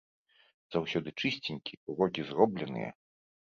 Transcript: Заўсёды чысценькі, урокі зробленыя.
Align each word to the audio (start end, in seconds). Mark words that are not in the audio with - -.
Заўсёды 0.75 1.13
чысценькі, 1.23 1.73
урокі 1.95 2.27
зробленыя. 2.31 2.89